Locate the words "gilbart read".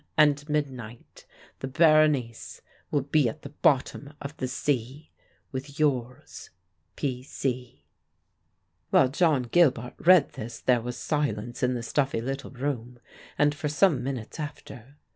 9.43-10.31